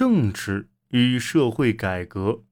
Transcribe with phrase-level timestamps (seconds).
[0.00, 2.44] 政治与社会改革。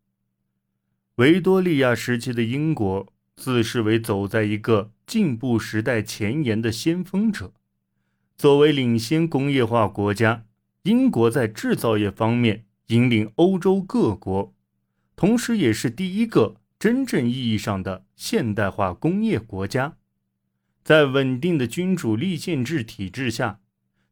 [1.14, 7.54] 维多利亚时期的英国自视为走在一个进步时代前沿的先锋者。
[8.36, 10.44] 作为领先工业化国家，
[10.82, 14.54] 英国在制造业方面引领欧洲各国，
[15.16, 19.96] 同时也是第一个真正意义上的现代化工业国家。
[20.84, 23.60] 在稳定的君主立宪制体制下，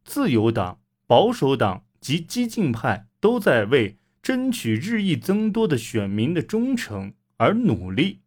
[0.03, 8.19] 自由党、保守党及激进派都在为争取日益增多的选民的忠诚而努力。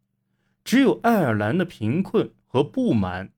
[0.64, 3.32] 只有爱尔兰的贫困和不满，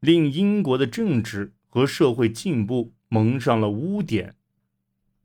[0.00, 4.34] 令英国的政治和社会进步蒙上了污点。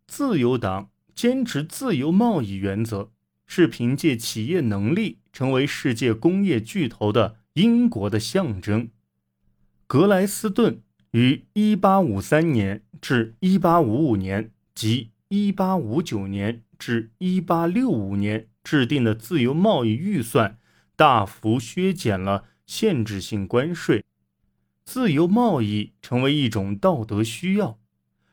[0.08, 3.12] 自由党坚持自由贸易原则，
[3.46, 8.90] 是凭借企业能力成为世界工业巨头的英国的象征。
[9.88, 10.82] 格莱斯顿
[11.12, 20.60] 于1853年至1855年及1859年至1865年制定的自由贸易预算，
[20.96, 24.04] 大幅削减了限制性关税。
[24.84, 27.80] 自由贸易成为一种道德需要。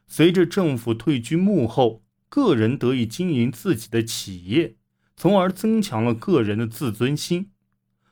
[0.07, 4.75] 随着政府退居幕后，个人得以经营自己的企业，
[5.17, 7.51] 从而增强了个人的自尊心。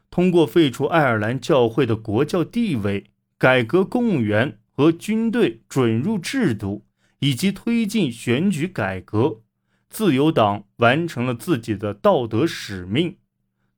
[0.08, 3.10] 通过废除爱尔兰教会的国教地位。
[3.38, 6.85] 改革公务员和军队准入制度，
[7.20, 9.42] 以及推进选举改革，
[9.88, 13.16] 自由党完成了自己的道德使命。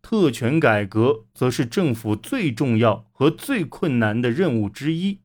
[0.01, 5.21] 特权改革则是政府最重要和最困难的任务之一。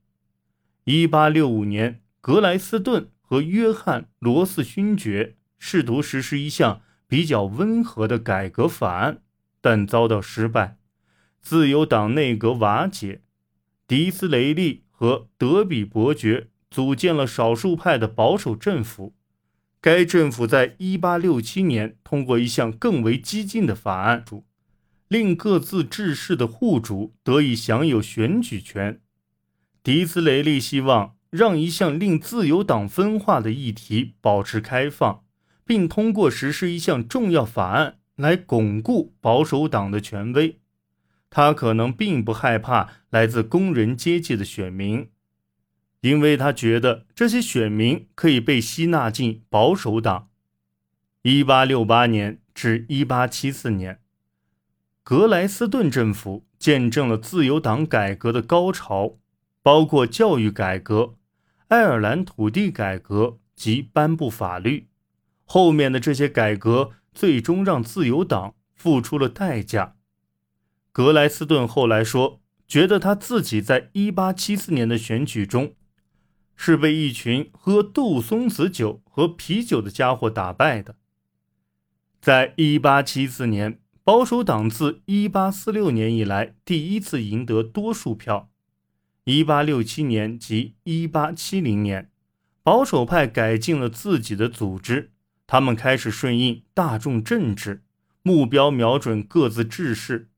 [0.86, 9.22] 一八六五年，格莱斯顿和约翰·罗斯勋爵试图实施一项比较温和的改革法案，
[9.62, 10.78] 但遭到失败，
[11.40, 13.22] 自由党内阁瓦解。
[13.88, 19.14] 迪斯雷利和德比伯爵组建了少数派的保守政府。
[19.80, 24.26] 该政府在1867年通过一项更为激进的法案，
[25.08, 29.00] 令各自治世的户主得以享有选举权。
[29.84, 35.24] 迪斯雷利希望让一项令自由党分化的议题保持开放，
[35.66, 40.60] 并通过实施一项重要法案来巩固保守党的权威。
[41.30, 45.10] 他可能并不害怕来自工人阶级的选民，
[46.04, 50.28] 因为他觉得这些选民可以被吸纳进保守党。
[51.22, 54.02] 一八六八年至一八七四年，
[55.02, 59.18] 格莱斯顿政府见证了自由党改革的高潮，
[59.62, 61.16] 包括教育改革、
[61.70, 64.90] 爱尔兰土地改革及颁布法律。
[65.46, 69.96] 后面的这些改革最终让自由党付出了代价。
[70.92, 75.76] 格莱斯顿后来说，觉得他自己在1874年的选举中
[76.66, 80.96] 是被一群喝杜松子酒和啤酒的家伙打败的。
[82.22, 88.50] 在1874年，保守党自1846年以来第一次赢得多数票。
[89.26, 92.10] 1867年及1870年，
[92.64, 95.12] 保守派改进了自己的组织，
[95.46, 97.84] 他们开始顺应大众政治，
[98.22, 100.30] 目标瞄准各自治世。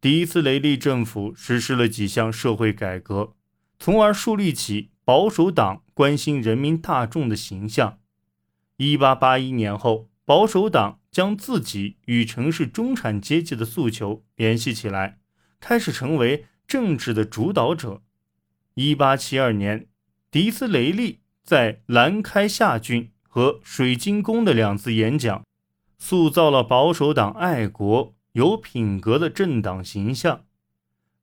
[0.00, 3.34] 迪斯雷利政府实施了几项社会改革，
[3.78, 7.98] 从而树立起保守党关心人民大众的形象。
[8.76, 15.18] 1881年后，保守党将自己与城市中产阶级的诉求联系起来，
[15.60, 18.02] 开始成为政治的主导者。
[18.74, 19.86] 1872年，
[20.30, 25.42] 迪斯雷利在兰开夏郡和水晶宫的两次演讲，
[25.96, 28.14] 塑造了保守党爱国。
[28.32, 30.44] 有品格的政党形象。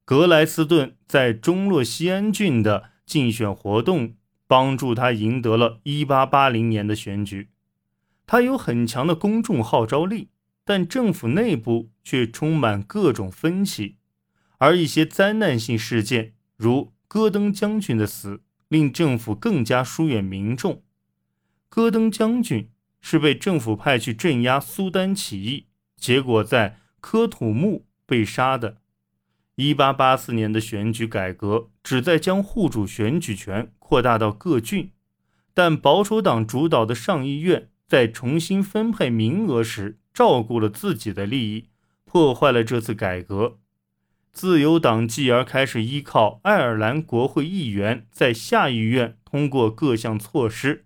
[0.04, 4.16] 格莱斯顿在中洛西安郡的竞选活动
[4.48, 7.50] 帮助他赢得了1880年的选举。
[8.26, 10.30] 他有很强的公众号召力，
[10.64, 13.98] 但政府内部却充满各种分歧。
[14.58, 20.84] 而一些灾难性事件，如戈登将军的死，令政府更加疏远民众。
[21.70, 22.70] 戈登将军
[23.02, 25.68] 是被政府派去镇压苏丹起义，
[25.98, 26.80] 结果在。
[27.08, 28.78] 科土木被杀的。
[29.56, 34.92] 一八八四年的选举改革旨在将户主选举权扩大到各郡，
[35.54, 41.70] 但保守党主导的上议院在重新分配名额时照顾了自己的利益，
[42.04, 43.60] 破坏了这次改革。
[44.34, 50.84] 自由党继而开始依靠爱尔兰国会议员在下议院通过各项措施。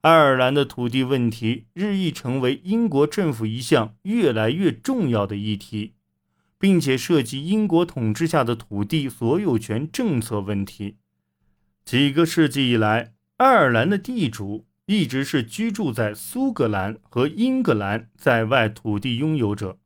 [0.00, 5.92] 爱尔兰的土地问题日益成为英国政府一项越来越重要的议题，
[6.60, 10.98] 并且涉及英国统治下的土地所有权政策问题。
[11.86, 19.78] 几个世纪以来，爱尔兰的地主一直是居住在苏格兰和英格兰在外土地拥有者，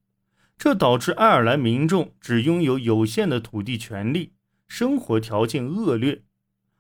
[0.59, 4.33] 这导致爱尔兰民众只拥有有限的土地权利，
[4.67, 6.23] 生活条件恶劣，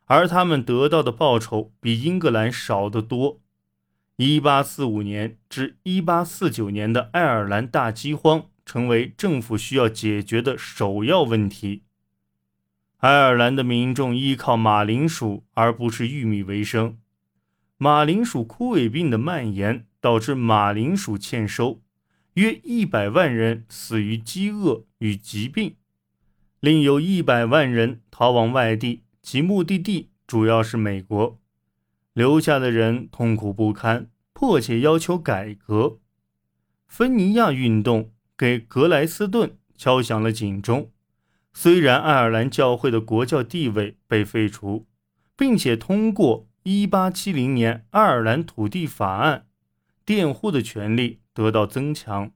[0.06, 3.41] 而他们得到的报酬比英格兰少得多。
[4.17, 11.82] 1845年至1849年的爱尔兰大饥荒成为政府需要解决的首要问题。
[12.99, 16.99] 爱尔兰的民众依靠马铃薯而不是玉米为生。
[17.76, 21.82] 马铃薯枯萎病的蔓延导致马铃薯欠收，
[22.34, 25.75] 约一百万人死于饥饿与疾病，
[26.60, 31.38] 另有一百万人逃往外地，其目的地主要是美国。
[32.14, 35.99] 留下的人痛苦不堪，迫切要求改革。
[36.87, 40.90] 芬尼亚运动给格莱斯顿敲响了警钟。
[41.52, 44.86] 虽然爱尔兰教会的国教地位被废除，
[45.36, 49.46] 并且通过1870年爱尔兰土地法案，
[50.04, 52.32] 佃户的权利得到增强，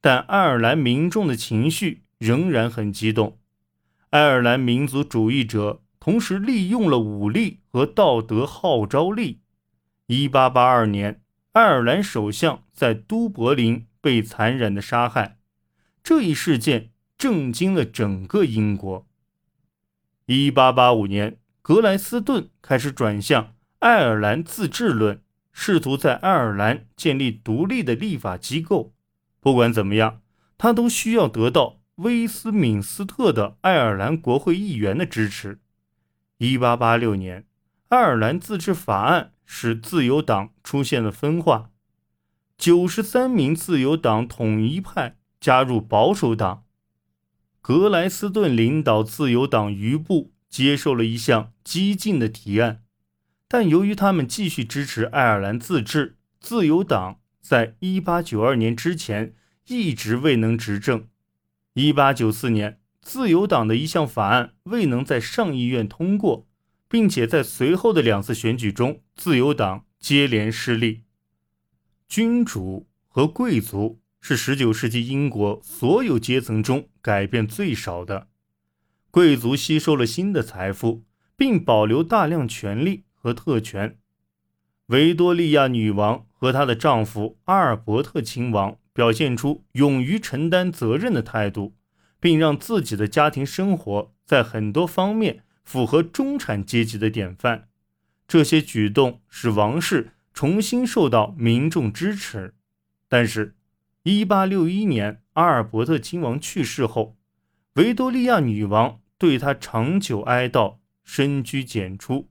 [0.00, 3.38] 但爱尔兰民众的情绪仍然很激动。
[4.10, 9.40] 爱尔兰民族主义者同时利用了武力和道德号召力。
[10.08, 15.36] 1882年，爱尔兰首相在都柏林被残忍的杀害，
[16.02, 16.92] 这一事件。
[17.18, 19.06] 震惊了整个英国。
[20.26, 25.20] 一八八五年，格莱斯顿开始转向爱尔兰自治论，
[25.52, 28.94] 试图在爱尔兰建立独立的立法机构。
[29.40, 30.22] 不管怎么样，
[30.56, 35.58] 他都需要得到威斯敏斯特的爱尔兰国会议员的支持。
[36.36, 37.46] 一八八六年，
[37.88, 41.70] 爱尔兰自治法案使自由党出现了分化，
[42.58, 46.64] 九十三名自由党统一派加入保守党。
[47.60, 52.82] 格莱斯顿领导自由党余部接受了一项激进的提案，
[53.46, 59.34] 但由于他们继续支持爱尔兰自治，自由党在1892年之前
[59.68, 61.06] 一直未能执政。
[61.74, 66.48] 1894年，自由党的一项法案未能在上议院通过，
[66.88, 71.04] 并且在随后的两次选举中，自由党接连失利。
[72.08, 74.00] 君主和贵族。
[74.20, 78.26] 是19世纪英国所有阶层中改变最少的。
[79.12, 81.04] 贵族吸收了新的财富，
[81.36, 83.96] 并保留大量权力和特权。
[84.86, 91.76] 维多利亚女王和她的丈夫阿尔伯特亲王表现出勇于承担责任的态度，
[92.18, 97.68] 并让自己的家庭生活在很多方面符合中产阶级的典范。
[98.26, 102.54] 这些举动使王室重新受到民众支持，
[103.08, 103.56] 但是。
[104.04, 107.16] 一八六一年，阿尔伯特亲王去世后，
[107.72, 112.28] 维多利亚女王对他长久哀悼，深居简出，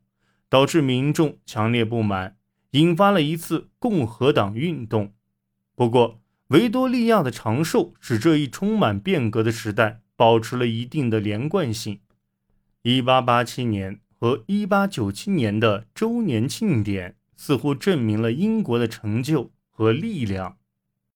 [0.47, 2.37] 导致民众强烈不满，
[2.71, 5.11] 引发了一次共和党运动。
[5.75, 11.99] 不过，维多利亚的长寿使这一充满变革的时代保持了一定的连贯性。
[12.83, 20.57] 一八八七年和一八九七年的周年庆典似乎证明了英国的成就和力量。